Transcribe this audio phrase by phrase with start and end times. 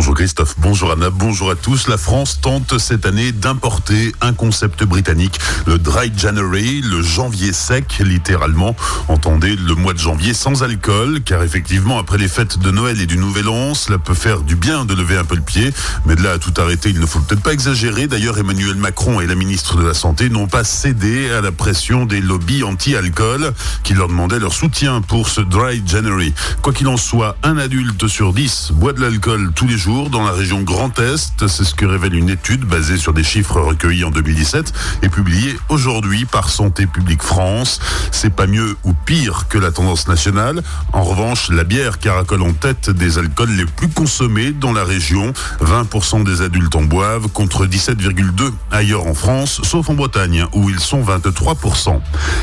[0.00, 1.86] Bonjour Christophe, bonjour Anna, bonjour à tous.
[1.86, 8.00] La France tente cette année d'importer un concept britannique, le Dry January, le janvier sec,
[8.02, 8.74] littéralement.
[9.08, 13.04] Entendez le mois de janvier sans alcool, car effectivement, après les fêtes de Noël et
[13.04, 15.70] du Nouvel An, cela peut faire du bien de lever un peu le pied.
[16.06, 18.06] Mais de là à tout arrêter, il ne faut peut-être pas exagérer.
[18.06, 22.06] D'ailleurs, Emmanuel Macron et la ministre de la Santé n'ont pas cédé à la pression
[22.06, 26.32] des lobbies anti-alcool qui leur demandaient leur soutien pour ce Dry January.
[26.62, 30.24] Quoi qu'il en soit, un adulte sur dix boit de l'alcool tous les jours dans
[30.24, 31.48] la région Grand Est.
[31.48, 35.56] C'est ce que révèle une étude basée sur des chiffres recueillis en 2017 et publiée
[35.68, 37.80] aujourd'hui par Santé publique France.
[38.12, 40.62] C'est pas mieux ou pire que la tendance nationale.
[40.92, 45.32] En revanche, la bière caracole en tête des alcools les plus consommés dans la région.
[45.60, 50.80] 20% des adultes en boivent contre 17,2 ailleurs en France, sauf en Bretagne où ils
[50.80, 52.00] sont 23%.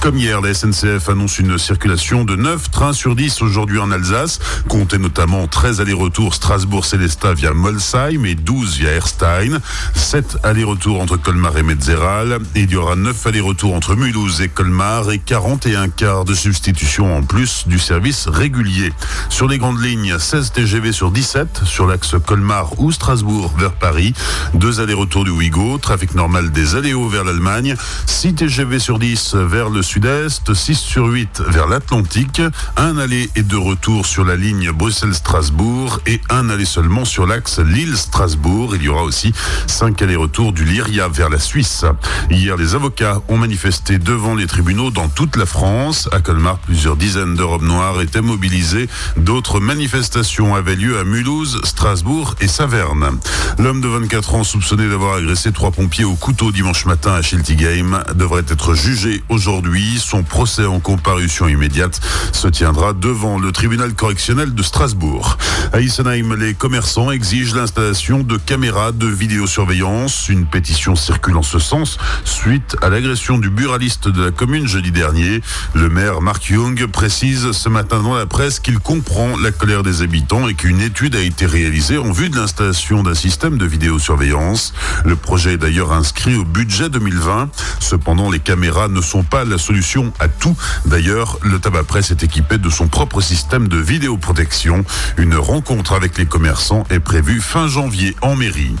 [0.00, 4.40] Comme hier, la SNCF annonce une circulation de 9 trains sur 10 aujourd'hui en Alsace.
[4.68, 9.58] Comptez notamment 13 allers-retours Strasbourg-Célestat via Molsheim et 12 via Erstein.
[9.94, 12.38] 7 allers-retours entre Colmar et Metzeral.
[12.54, 17.16] Et il y aura 9 allers-retours entre Mulhouse et Colmar et 41 quarts de substitution
[17.16, 18.92] en plus du service régulier.
[19.28, 24.14] Sur les grandes lignes, 16 TGV sur 17 sur l'axe Colmar ou Strasbourg vers Paris.
[24.54, 27.76] 2 allers-retours du Ouigo, trafic normal des Aléos vers l'Allemagne.
[28.06, 32.42] 6 TGV sur 10 vers le sud-est, 6 sur 8 vers l'Atlantique.
[32.76, 37.58] Un aller et deux retours sur la ligne Bruxelles-Strasbourg et un aller seulement sur l'axe
[37.58, 38.74] Lille-Strasbourg.
[38.76, 39.32] Il y aura aussi
[39.66, 41.84] 5 allers-retours du Lyria vers la Suisse.
[42.30, 46.08] Hier, les avocats ont manifesté devant les tribunaux dans toute la France.
[46.12, 48.88] À Colmar, plusieurs dizaines de robes noires étaient mobilisées.
[49.16, 53.18] D'autres manifestations avaient lieu à Mulhouse, Strasbourg et Saverne.
[53.58, 58.04] L'homme de 24 ans soupçonné d'avoir agressé trois pompiers au couteau dimanche matin à Schiltigheim
[58.14, 59.98] devrait être jugé aujourd'hui.
[59.98, 62.00] Son procès en comparution immédiate
[62.32, 65.36] se tiendra devant le tribunal correctionnel de Strasbourg.
[65.72, 70.28] À Isenheim, les commerçants exigent l'installation de caméras de vidéosurveillance.
[70.28, 74.90] Une pétition circule en ce sens suite à l'agression du buraliste de la commune jeudi
[74.90, 75.40] dernier.
[75.74, 80.02] Le maire Mark Young précise ce matin dans la presse qu'il comprend la colère des
[80.02, 84.74] habitants et qu'une étude a été réalisée en vue de l'installation d'un système de vidéosurveillance.
[85.04, 87.50] Le projet est d'ailleurs inscrit au budget 2020.
[87.80, 90.56] Cependant, les caméras ne sont pas la solution à tout.
[90.86, 94.84] D'ailleurs, le tabac presse est équipé de son propre système de vidéoprotection.
[95.16, 98.74] Une rencontre avec les commerçants est prévue fin janvier en mairie.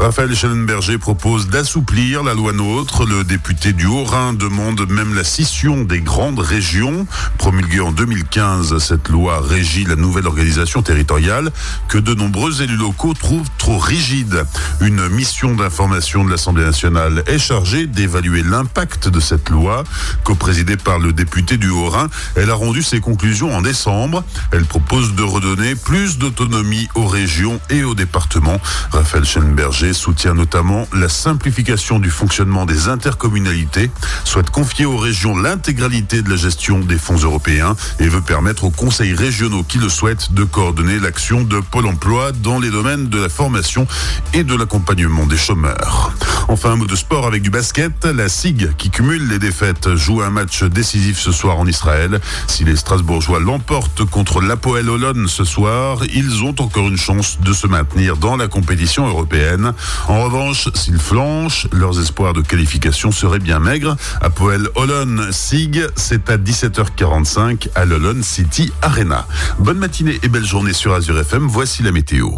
[0.00, 3.06] Raphaël Schellenberger propose d'assouplir la loi NOTRe.
[3.06, 7.06] Le député du Haut-Rhin demande même la scission des grandes régions.
[7.38, 11.50] Promulguée en 2015, cette loi régit la nouvelle organisation territoriale
[11.88, 14.44] que de nombreux élus locaux trouvent trop rigide.
[14.80, 19.84] Une mission d'information de l'Assemblée nationale est chargée d'évaluer l'impact de cette loi.
[20.24, 24.24] Co-présidée par le député du Haut-Rhin, elle a rendu ses conclusions en décembre.
[24.52, 28.60] Elle propose de redonner plus d'autonomie aux régions et aux départements.
[28.92, 33.90] Raphaël Schellenberger soutient notamment la simplification du fonctionnement des intercommunalités,
[34.24, 38.70] souhaite confier aux régions l'intégralité de la gestion des fonds européens et veut permettre aux
[38.70, 43.20] conseils régionaux qui le souhaitent de coordonner l'action de Pôle emploi dans les domaines de
[43.20, 43.86] la formation
[44.32, 46.12] et de l'accompagnement des chômeurs.
[46.48, 48.04] Enfin, un mot de sport avec du basket.
[48.04, 52.20] La SIG, qui cumule les défaites, joue un match décisif ce soir en Israël.
[52.46, 57.52] Si les Strasbourgeois l'emportent contre l'Apoel Olon ce soir, ils ont encore une chance de
[57.52, 59.72] se maintenir dans la compétition européenne.
[60.08, 63.96] En revanche, s'ils flanchent, leurs espoirs de qualification seraient bien maigres.
[64.20, 69.26] Apoel Olon SIG, c'est à 17h45 à l'Olon City Arena.
[69.58, 71.46] Bonne matinée et belle journée sur Azure FM.
[71.46, 72.30] Voici la météo.